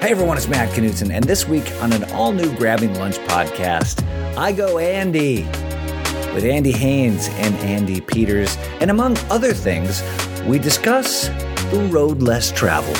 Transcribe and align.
Hey 0.00 0.12
everyone, 0.12 0.36
it's 0.36 0.46
Matt 0.46 0.68
Knutson, 0.70 1.10
and 1.10 1.24
this 1.24 1.48
week 1.48 1.64
on 1.80 1.92
an 1.92 2.04
all 2.12 2.30
new 2.30 2.54
Grabbing 2.56 2.94
Lunch 2.94 3.16
podcast, 3.20 4.06
I 4.36 4.52
go 4.52 4.78
Andy 4.78 5.42
with 6.32 6.44
Andy 6.44 6.70
Haynes 6.70 7.28
and 7.28 7.54
Andy 7.56 8.00
Peters, 8.00 8.56
and 8.80 8.90
among 8.90 9.16
other 9.30 9.52
things, 9.52 10.02
we 10.46 10.60
discuss 10.60 11.28
the 11.70 11.88
road 11.90 12.22
less 12.22 12.52
traveled. 12.52 12.96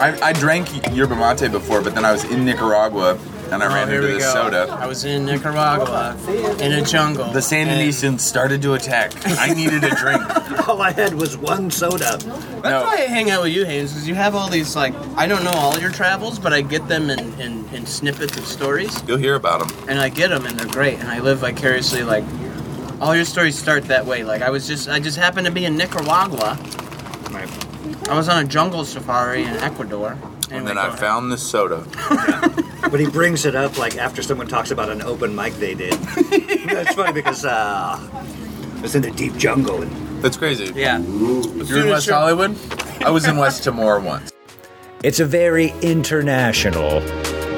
I, 0.00 0.16
I 0.22 0.32
drank 0.32 0.68
yerba 0.94 1.14
mate 1.16 1.50
before, 1.50 1.82
but 1.82 1.94
then 1.94 2.06
I 2.06 2.12
was 2.12 2.24
in 2.24 2.44
Nicaragua 2.44 3.18
and 3.50 3.62
I 3.62 3.66
Oh, 3.66 3.74
ran 3.74 3.88
here 3.88 3.96
into 4.00 4.08
we 4.08 4.14
this 4.14 4.24
go. 4.32 4.44
soda. 4.44 4.76
I 4.80 4.86
was 4.86 5.04
in 5.04 5.24
Nicaragua 5.26 6.16
in 6.60 6.72
a 6.72 6.82
jungle. 6.82 7.30
The 7.32 7.40
Sandinesians 7.40 8.20
started 8.20 8.62
to 8.62 8.74
attack. 8.74 9.12
I 9.26 9.52
needed 9.54 9.84
a 9.84 9.90
drink. 9.94 10.68
All 10.68 10.80
I 10.82 10.92
had 10.92 11.14
was 11.14 11.36
one 11.36 11.70
soda. 11.70 12.18
That's 12.18 12.24
No. 12.26 12.82
why 12.84 12.94
I 12.98 13.06
hang 13.06 13.30
out 13.30 13.42
with 13.42 13.52
you, 13.52 13.64
Haynes, 13.64 13.92
because 13.92 14.06
you 14.08 14.14
have 14.14 14.34
all 14.34 14.48
these 14.48 14.74
like 14.76 14.94
I 15.16 15.26
don't 15.26 15.44
know 15.44 15.52
all 15.52 15.78
your 15.78 15.90
travels, 15.90 16.38
but 16.38 16.52
I 16.52 16.60
get 16.60 16.86
them 16.88 17.08
in, 17.10 17.18
in, 17.40 17.68
in 17.74 17.86
snippets 17.86 18.36
of 18.36 18.44
stories, 18.46 19.02
You'll 19.06 19.16
hear 19.18 19.34
about 19.36 19.66
them. 19.66 19.88
and 19.88 19.98
I 19.98 20.08
get 20.08 20.28
them, 20.28 20.44
and 20.46 20.58
they're 20.58 20.66
great, 20.72 20.98
and 20.98 21.08
I 21.08 21.20
live 21.20 21.38
vicariously. 21.38 22.02
Like 22.02 22.24
all 23.00 23.14
your 23.14 23.24
stories 23.24 23.58
start 23.58 23.84
that 23.84 24.04
way. 24.06 24.24
Like 24.24 24.42
I 24.42 24.50
was 24.50 24.66
just 24.66 24.88
I 24.88 24.98
just 25.00 25.16
happened 25.16 25.46
to 25.46 25.52
be 25.52 25.64
in 25.64 25.76
Nicaragua. 25.76 26.58
I 28.10 28.16
was 28.16 28.28
on 28.28 28.42
a 28.42 28.48
jungle 28.48 28.84
safari 28.84 29.42
in 29.42 29.54
Ecuador. 29.58 30.12
And 30.50 30.52
Anyway, 30.52 30.68
then 30.68 30.78
I 30.78 30.86
ahead. 30.86 30.98
found 30.98 31.30
this 31.30 31.42
soda. 31.42 31.84
But 32.90 33.00
he 33.00 33.06
brings 33.08 33.44
it 33.44 33.54
up 33.54 33.78
like 33.78 33.96
after 33.96 34.22
someone 34.22 34.46
talks 34.46 34.70
about 34.70 34.88
an 34.88 35.02
open 35.02 35.34
mic 35.34 35.52
they 35.54 35.74
did. 35.74 35.92
That's 36.66 36.94
funny 36.94 37.12
because 37.12 37.44
uh, 37.44 37.98
I 38.00 38.80
was 38.80 38.94
in 38.94 39.02
the 39.02 39.10
deep 39.10 39.36
jungle 39.36 39.82
and 39.82 40.22
That's 40.22 40.36
crazy. 40.36 40.72
Yeah. 40.74 40.98
You're 40.98 41.84
in 41.84 41.90
West 41.90 42.08
Hollywood? 42.08 42.56
I 43.02 43.10
was 43.10 43.26
in 43.26 43.36
West 43.36 43.64
Timor 43.64 44.00
once. 44.00 44.32
It's 45.04 45.20
a 45.20 45.24
very 45.26 45.72
international 45.82 47.00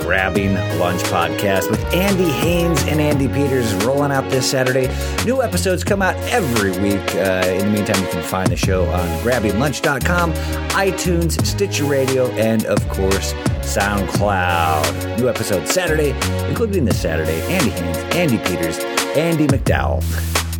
Grabbing 0.02 0.54
Lunch 0.80 1.00
podcast 1.04 1.70
with 1.70 1.80
Andy 1.94 2.28
Haynes 2.28 2.82
and 2.84 3.00
Andy 3.00 3.28
Peters 3.28 3.72
rolling 3.84 4.10
out 4.10 4.28
this 4.28 4.50
Saturday. 4.50 4.88
New 5.24 5.40
episodes 5.40 5.84
come 5.84 6.02
out 6.02 6.16
every 6.32 6.72
week. 6.82 7.14
Uh, 7.14 7.46
in 7.46 7.66
the 7.66 7.70
meantime, 7.72 8.02
you 8.02 8.10
can 8.10 8.22
find 8.24 8.50
the 8.50 8.56
show 8.56 8.86
on 8.86 9.06
grabbinglunch.com, 9.22 10.32
iTunes, 10.70 11.46
Stitcher 11.46 11.84
Radio, 11.84 12.26
and 12.32 12.64
of 12.66 12.86
course, 12.88 13.32
SoundCloud. 13.70 15.16
New 15.20 15.28
episode 15.28 15.68
Saturday, 15.68 16.10
including 16.48 16.84
this 16.84 17.00
Saturday. 17.00 17.40
Andy 17.42 17.70
Haynes, 17.70 17.98
Andy 18.16 18.38
Peters, 18.38 18.80
Andie 19.16 19.46
MacDowell. 19.46 20.02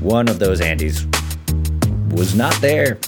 One 0.00 0.28
of 0.28 0.38
those 0.38 0.60
Andys 0.60 1.04
was 2.12 2.36
not 2.36 2.54
there. 2.60 3.00